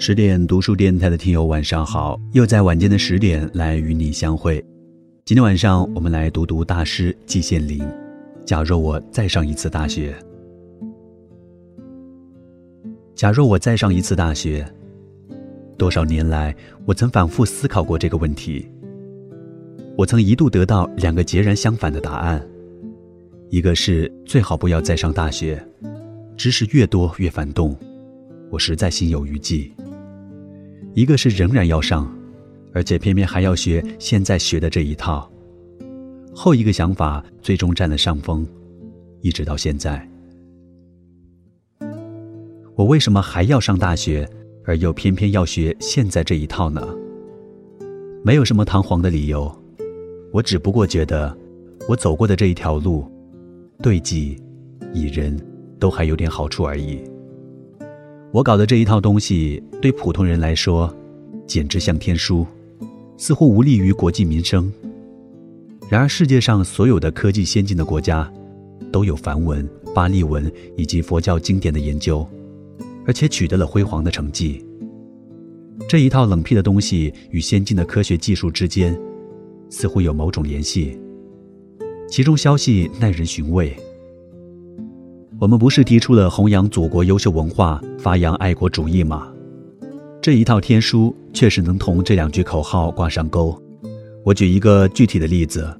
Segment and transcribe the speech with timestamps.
[0.00, 2.18] 十点读书电台的听友，晚上好！
[2.32, 4.64] 又在晚间的十点来与你相会。
[5.24, 7.80] 今天晚上我们来读读大师季羡林。
[8.44, 10.12] 假若我再上一次大学，
[13.14, 14.66] 假若我再上一次大学，
[15.76, 16.52] 多少年来
[16.84, 18.68] 我曾反复思考过这个问题。
[19.96, 22.44] 我曾一度得到两个截然相反的答案：
[23.50, 25.60] 一个是最好不要再上大学，
[26.38, 27.76] 知识越多越反动，
[28.48, 29.72] 我实在心有余悸；
[30.94, 32.08] 一个是仍然要上，
[32.72, 35.28] 而且偏偏还要学现在学的这一套。
[36.32, 38.46] 后一个想法最终占了上风，
[39.20, 40.08] 一直到现在。
[42.76, 44.24] 我为什么还要上大学，
[44.64, 46.86] 而又偏偏要学现在这一套呢？
[48.24, 49.52] 没有什么堂皇的理由，
[50.32, 51.36] 我只不过觉得，
[51.88, 53.10] 我走过的这一条路，
[53.82, 54.40] 对己、
[54.94, 55.36] 以人，
[55.78, 57.00] 都还有点好处而已。
[58.32, 60.94] 我搞的这一套东西，对普通人来说，
[61.46, 62.46] 简直像天书，
[63.16, 64.70] 似乎无利于国计民生。
[65.88, 68.30] 然而，世界上所有的科技先进的国家，
[68.92, 72.26] 都有梵文、巴利文以及佛教经典的研究，
[73.06, 74.62] 而且取得了辉煌的成绩。
[75.88, 78.94] 这一套冷僻的东西与先进的科学技术之间，
[79.70, 80.98] 似乎有某种联系，
[82.10, 83.74] 其中消息耐人寻味。
[85.40, 89.32] 我们不是提出了弘扬祖国优秀文化、发扬爱国主义吗？
[90.20, 93.56] 这一套天书确实能同这两句口号挂上钩。
[94.24, 95.72] 我举一个具体的例子，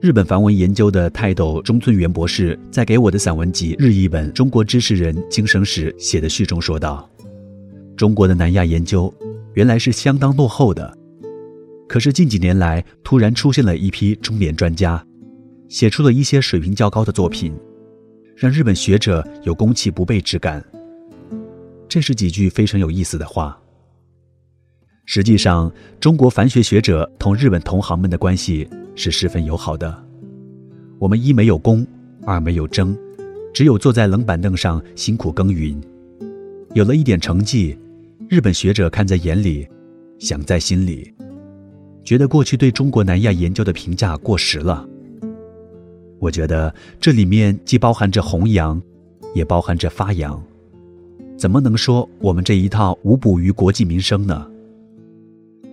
[0.00, 7.10] 日本梵文研究的泰斗中村元博士在给我的散文集日译本《中国知识人精神史》写的序中说道
[7.96, 9.12] ：“中国的南亚研究
[9.54, 10.96] 原来是相当落后的，
[11.88, 15.04] 可是近几年来突然出现了一批中年专家，
[15.68, 17.52] 写出了一些水平较高的作品，
[18.38, 20.64] 让日本学者有攻其不备之感。”
[21.88, 23.58] 这是几句非常有意思的话。
[25.06, 30.04] 实际上，中国梵学学者同日本同行们的关系是十分友好的。
[30.98, 31.84] 我们一没有功，
[32.26, 32.96] 二没有争，
[33.54, 35.80] 只有坐在冷板凳上辛苦耕耘。
[36.74, 37.76] 有了一点成绩，
[38.28, 39.66] 日本学者看在眼里，
[40.18, 41.12] 想在心里，
[42.04, 44.86] 觉得过去对中国南亚研究的评价过时了。
[46.18, 48.80] 我觉得这里面既包含着弘扬，
[49.34, 50.42] 也包含着发扬。
[51.36, 54.50] 怎么能说我们这一套无补于国计民生呢？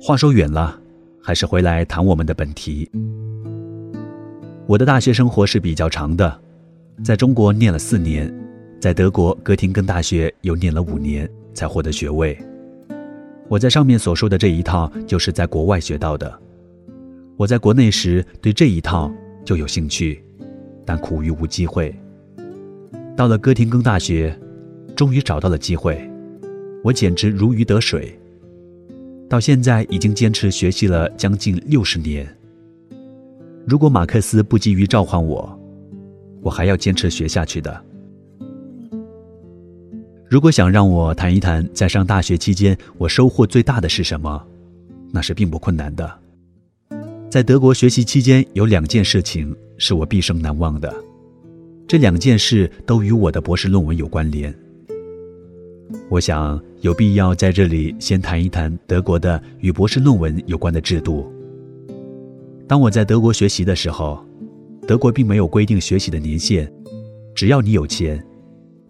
[0.00, 0.80] 话说远了，
[1.20, 2.88] 还是回来谈我们的本题。
[4.66, 6.40] 我的大学生活是比较长的，
[7.02, 8.32] 在中国念了四年，
[8.78, 12.38] 在德国哥廷根大学又念了五年，才获得学位。
[13.48, 16.38] 我在上面所说的这一套，就是在国外学到的。
[17.36, 19.10] 我在国内时对这一套
[19.44, 20.22] 就有兴趣，
[20.88, 21.94] 但苦于无机会。
[23.14, 24.34] 到了哥廷根大学，
[24.96, 26.10] 终于找到了机会，
[26.82, 28.18] 我简直如鱼得水。
[29.28, 32.26] 到现在已经坚持学习了将近六十年。
[33.66, 35.60] 如果马克思不急于召唤我，
[36.40, 37.84] 我还要坚持学下去的。
[40.26, 44.42] 如果想让我谈一谈在上大学期间我收获最大的是什么，
[45.12, 46.10] 那是并不困难的。
[47.30, 50.90] 在德国学习期间，有两件事情是我毕生难忘的，
[51.86, 54.54] 这两件事都与我的博士论文有关联。
[56.08, 61.30] 我想有必要在这里先谈一谈德国的与博士论文有关的制度。
[62.66, 64.24] 当我在德国学习的时候，
[64.86, 66.66] 德国并没有规定学习的年限，
[67.34, 68.24] 只要你有钱，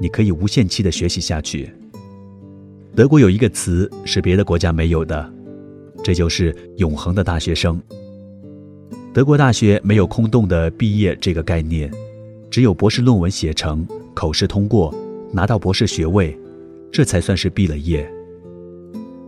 [0.00, 1.68] 你可以无限期的学习下去。
[2.94, 5.32] 德国有一个词是别的国家没有的，
[6.04, 7.80] 这就是“永恒的大学生”。
[9.12, 11.90] 德国大学没有空洞的毕业这个概念，
[12.48, 13.84] 只有博士论文写成、
[14.14, 14.94] 口试通过、
[15.32, 16.38] 拿到博士学位。
[16.92, 18.08] 这才算是毕了业。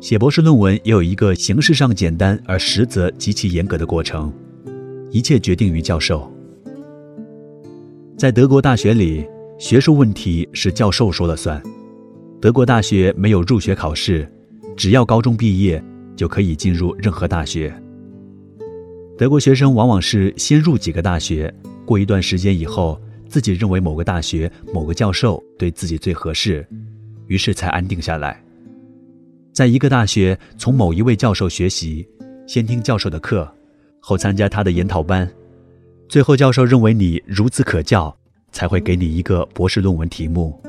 [0.00, 4.32] 写博士论文也有一个形式上简单而实则极其严格的过程，
[5.10, 6.28] 一切决定于教授。
[8.16, 9.24] 在德国大学里，
[9.58, 11.60] 学术问题是教授说了算。
[12.40, 14.28] 德国大学没有入学考试，
[14.76, 15.82] 只要高中毕业
[16.16, 17.72] 就可以进入任何大学。
[19.22, 21.54] 德国学生往往是先入几个大学，
[21.86, 26.66] 过一段时间以后，自己认为某个大学某个教授对自己最合适。
[27.28, 28.42] 于是才安定下来，
[29.52, 32.04] 在一个大学从某一位教授学习，
[32.48, 33.48] 先听教授的课，
[34.00, 35.30] 后参加他的研讨班，
[36.08, 38.12] 最后教授认为你如此可教，
[38.50, 40.60] 才会给你一个博士论文题目。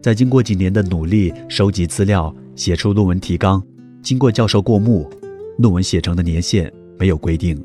[0.00, 3.60] 再经过几年的努力，收集资料，写出论文提纲，
[4.04, 5.10] 经过教授过目，
[5.58, 7.60] 论文写成的年限没有规定，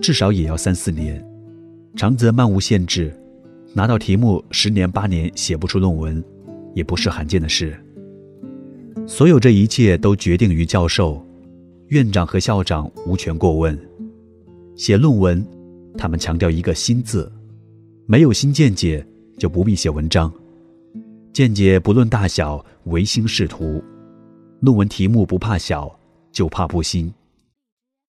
[0.00, 1.24] 至少也要三四年，
[1.94, 3.12] 长则漫无限制，
[3.74, 6.22] 拿到题目十年八年写不出论文。
[6.74, 7.78] 也不是罕见的事。
[9.06, 11.22] 所有这一切都决定于教授、
[11.88, 13.78] 院长和校长无权过问。
[14.74, 15.44] 写论文，
[15.98, 17.30] 他们强调一个“新”字，
[18.06, 19.06] 没有新见解
[19.38, 20.32] 就不必写文章。
[21.32, 23.82] 见解不论大小，唯心是图。
[24.60, 25.94] 论文题目不怕小，
[26.30, 27.12] 就怕不新。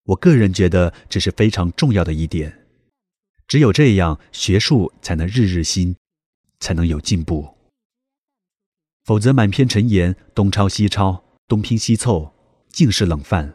[0.05, 2.65] 我个人觉得这是非常重要的一点。
[3.47, 5.95] 只有这样，学术才能日日新，
[6.59, 7.55] 才能有进步。
[9.05, 12.33] 否则满篇陈言，东抄西抄，东拼西凑，
[12.69, 13.53] 尽是冷饭。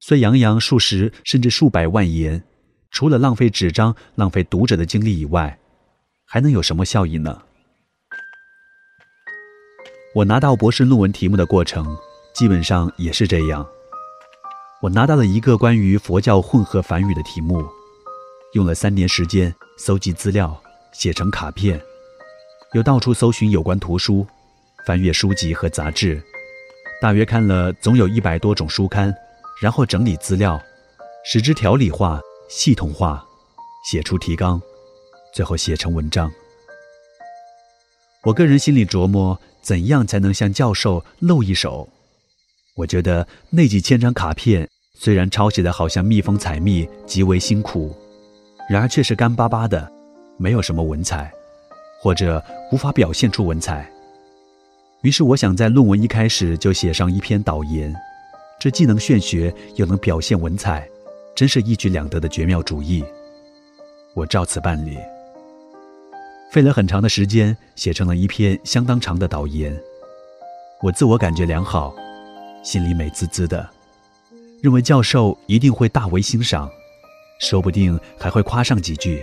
[0.00, 2.44] 虽洋洋数十甚至数百万言，
[2.90, 5.58] 除了浪费纸张、浪费读者的精力以外，
[6.24, 7.42] 还能有什么效益呢？
[10.16, 11.96] 我拿到博士论文题目的过程，
[12.34, 13.66] 基本上也是这样。
[14.84, 17.66] 我拿到了一个关于佛教混合梵语的题目。
[18.52, 21.80] 用了三年时间搜集资料，写成卡片，
[22.74, 24.26] 又到处搜寻有关图书，
[24.86, 26.22] 翻阅书籍和杂志，
[27.00, 29.10] 大约看了总有一百多种书刊，
[29.58, 30.62] 然后整理资料，
[31.24, 32.20] 使之条理化、
[32.50, 33.26] 系统化，
[33.90, 34.60] 写出提纲，
[35.32, 36.30] 最后写成文章。
[38.24, 41.88] 我个人心里琢磨，怎样才能向教授露一手？
[42.76, 47.94] 我觉得那几千张卡片虽然抄写的好像蜜蜂采蜜，极为辛苦。
[48.70, 49.90] 然而却是干巴巴的，
[50.38, 51.30] 没有什么文采，
[52.00, 52.42] 或者
[52.72, 53.86] 无法表现出文采。
[55.02, 57.94] 于是我想在论文一开始就写上一篇导言，
[58.58, 60.88] 这既能炫学又能表现文采，
[61.34, 63.04] 真是一举两得的绝妙主意。
[64.14, 64.96] 我照此办理，
[66.50, 69.78] 费了很长的时间写成了一篇相当长的导言。
[70.80, 71.94] 我自我感觉良好，
[72.62, 73.68] 心里美滋滋的，
[74.64, 76.70] 认为教授一定会大为欣赏。
[77.38, 79.22] 说不定还会夸上几句。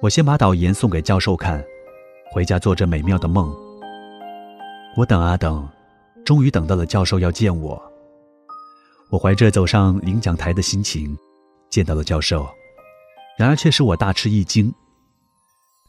[0.00, 1.64] 我先把导言送给教授看，
[2.32, 3.54] 回家做着美妙的梦。
[4.96, 5.68] 我等啊等，
[6.24, 7.80] 终于等到了教授要见我。
[9.08, 11.16] 我怀着走上领奖台的心情，
[11.70, 12.44] 见到了教授，
[13.38, 14.74] 然而却使我大吃一惊。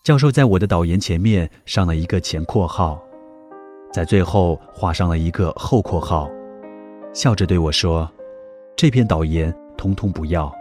[0.04, 3.02] 教授在我的导言前面上了一个前括号，
[3.92, 6.30] 在最后画上了一个后括号，
[7.14, 8.10] 笑着对我说
[8.76, 10.54] ：“这篇导言通通不要。”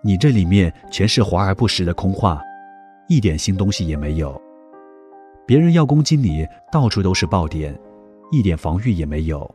[0.00, 2.40] 你这里面全是华而不实的空话，
[3.08, 4.40] 一点新东西也没有。
[5.44, 7.76] 别人要攻击你，到处都是爆点，
[8.30, 9.52] 一点防御也没有。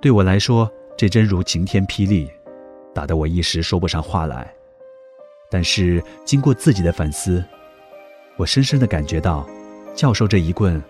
[0.00, 2.28] 对我来说，这真如晴天霹雳，
[2.92, 4.52] 打得我一时说不上话来。
[5.50, 7.44] 但是经过自己的反思，
[8.36, 9.46] 我深深的感觉到，
[9.94, 10.82] 教授这一棍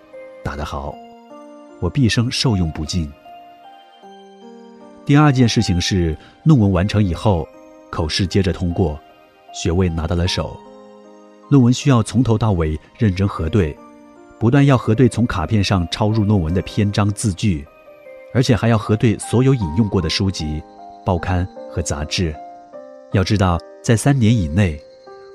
[0.42, 0.94] 打得好，
[1.80, 3.12] 我毕生受用不尽。
[5.06, 7.46] 第二件事情是，论文完成以后。
[7.90, 8.98] 口试接着通过，
[9.52, 10.56] 学位拿到了手。
[11.48, 13.76] 论文需要从头到尾认真核对，
[14.36, 17.64] 不但要核对从卡片上抄入论文的篇章字句，
[18.34, 20.60] 而且还要核对所有引用过的书籍、
[21.06, 22.34] 报刊和杂志。
[23.12, 24.76] 要知道，在三年以内，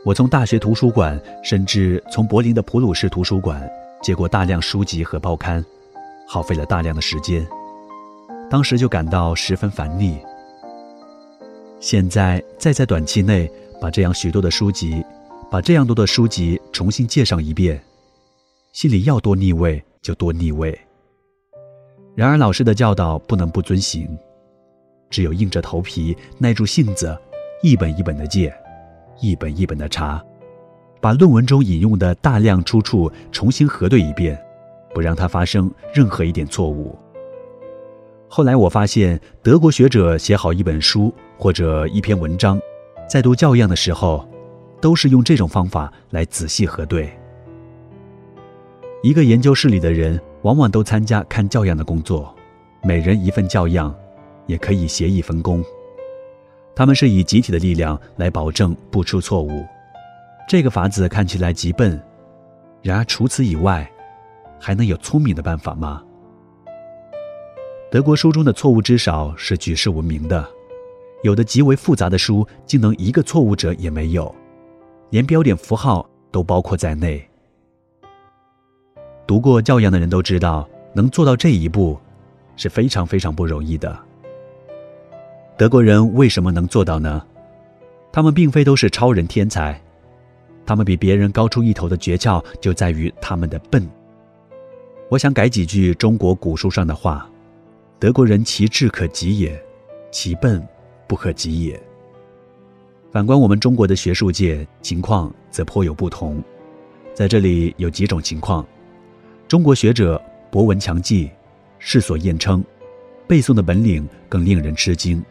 [0.04, 3.66] 我从大学图书馆，甚至从柏林的普鲁士图书馆
[4.02, 5.64] 借过大量书籍和报刊，
[6.28, 7.48] 耗费了大量的时间。
[8.50, 10.18] 当时就感到十分烦腻。
[11.80, 13.50] 现在再在短期内
[13.80, 15.04] 把这样许多的书籍，
[15.52, 17.82] 把这样多的书籍重新介绍一遍，
[18.74, 20.78] 心里要多腻味就多腻味。
[22.16, 24.18] 然而老师的教导不能不遵行，
[25.10, 27.18] 只有硬着头皮耐住性子，
[27.62, 28.54] 一本一本的借，
[29.22, 30.22] 一本一本的查，
[31.00, 34.38] 把论文中引用的大量出处重新核对一遍，
[34.94, 36.98] 不让它发生任何一点错误。
[38.30, 41.14] 后来我发现，德国学者写好一本书。
[41.42, 42.60] 或者一篇文章，
[43.10, 44.28] 在读教样的时候，
[44.82, 47.10] 都是用这种方法来仔细核对。
[49.02, 52.36] 一个研究室里的人往往都参加看教样的工作，
[52.84, 53.96] 每人一份教样，
[54.48, 55.64] 也可以协议分工。
[56.76, 59.66] 他们是以集体的力量来保证不出错误。
[60.46, 61.98] 这个法子看起来极笨，
[62.82, 63.90] 然而除此以外，
[64.60, 66.04] 还能有聪明的办法吗？
[67.92, 70.48] 德国书中的错误之少是举世闻名的。
[71.24, 74.34] 有的极为复杂的书，竟能一个错误者也没有，
[75.10, 77.28] 连标点符号都包括在内。
[79.26, 82.00] 读过教养的人都知道，能做到这一步，
[82.56, 83.98] 是非常非常不容易的。
[85.58, 87.26] 德国人为什么能做到呢？
[88.12, 89.82] 他们并非都是超人天才，
[90.64, 93.90] 他们比别人高出一头的诀窍就在于他们的笨。
[95.10, 97.30] 我想改几句中国古书上的话：
[98.00, 99.62] 德国人其智可及也，
[100.12, 100.66] 其笨。
[101.06, 101.82] 不可及也。
[103.12, 106.40] 反观我们中国的学术界情况，则颇有不同。
[107.16, 108.64] 在这里有几种情况：
[109.48, 111.32] 中国学者博闻强记，
[111.80, 112.64] 世所厌称，
[113.26, 115.26] 背诵的本领更令人吃惊。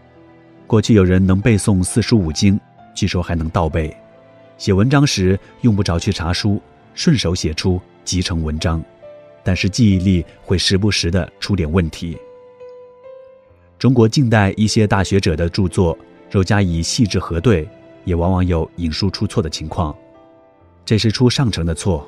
[0.66, 2.58] 过去有人能背诵四书五经，
[2.92, 3.96] 据说还能倒背。
[4.56, 6.60] 写文章时用不着去查书，
[6.92, 8.84] 顺手写出即成文章，
[9.44, 12.18] 但是记忆力会时不时的出点问题。
[13.78, 15.96] 中国近代一些大学者的著作，
[16.28, 17.68] 若加以细致核对，
[18.04, 19.96] 也往往有引述出错的情况，
[20.84, 22.06] 这是出上乘的错。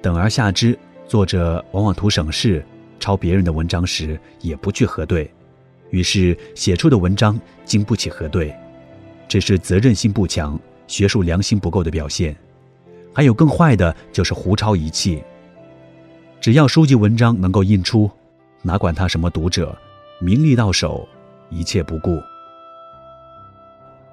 [0.00, 2.64] 等而下之，作者往往图省事，
[2.98, 5.30] 抄别人的文章时也不去核对，
[5.90, 8.54] 于是写出的文章经不起核对，
[9.28, 10.58] 这是责任心不强。
[10.86, 12.36] 学术良心不够的表现，
[13.14, 15.22] 还有更坏的，就是胡抄一气。
[16.42, 18.10] 只要书籍文章能够印出，
[18.60, 19.74] 哪管他什么读者，
[20.24, 21.06] 名利到手，
[21.50, 22.18] 一切不顾。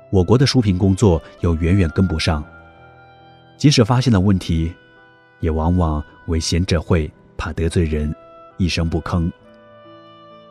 [0.10, 2.44] 我国的书评工作又远远跟不上，
[3.56, 4.74] 即使发现了问题，
[5.40, 8.14] 也往往为贤者讳，怕得罪人，
[8.58, 9.32] 一声不吭。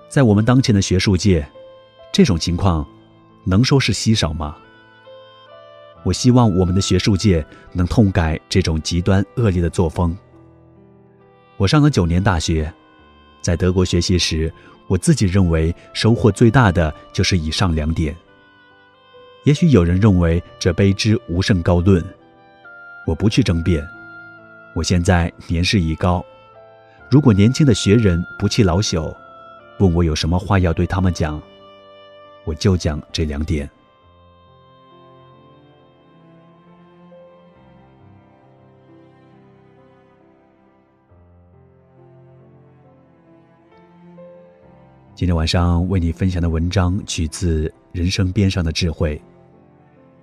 [0.09, 1.47] 在我们当前的学术界，
[2.11, 2.89] 这种情况，
[3.45, 4.57] 能说是稀少吗？
[6.05, 10.17] 我希望我们的学术界能痛改这种极端恶劣的作风。
[11.59, 12.73] 我上了九年大学，
[13.43, 14.51] 在德国学习时，
[14.91, 18.13] 我自己认为收获最大的就是以上两点。
[19.45, 22.05] 也许有人认为这卑之无甚高论，
[23.07, 23.87] 我不去争辩。
[24.75, 26.25] 我现在年事已高，
[27.09, 29.15] 如果年轻的学人不弃老朽，
[29.79, 31.41] 问我有什么话要对他们讲，
[32.45, 33.71] 我就讲这两点。
[45.21, 49.17] 今天晚上为你分享的文章取自《人生边上的智慧》，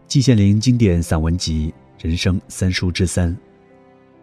[0.07, 1.71] 季羡林经典散文集
[2.03, 3.31] 《人生三书之三》，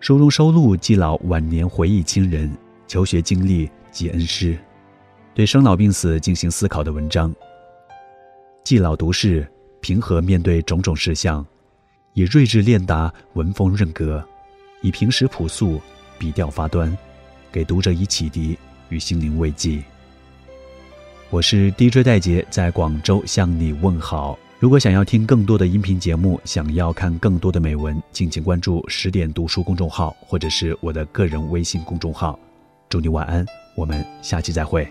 [0.01, 2.53] 书中收录季老晚年回忆亲人、
[2.89, 4.59] 求学经历及恩师，
[5.33, 7.33] 对生老病死进行思考的文章。
[8.65, 9.49] 季老读世，
[9.81, 11.47] 平和面对种种事项，
[12.15, 14.21] 以睿智练达，文风润格，
[14.83, 15.81] 以平实朴素，
[16.19, 16.99] 笔调发端，
[17.53, 19.81] 给读者以启迪与心灵慰藉。
[21.31, 24.39] 我是 DJ 戴杰，在广州向你问好。
[24.61, 32.39] 如果想要听更多的音频节目，想要看更多的美文，敬请关注十点读书公众号，或者是我的个人微信公众号。
[32.89, 34.87] 祝你晚安，我们下期再会。